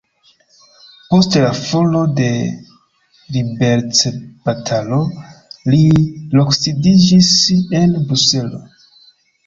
Post 1.09 1.35
la 1.43 1.51
falo 1.59 2.01
de 2.21 2.29
liberecbatalo 3.37 5.03
li 5.71 5.85
loksidiĝis 6.41 7.35
en 7.85 7.99
Bruselo. 8.11 8.69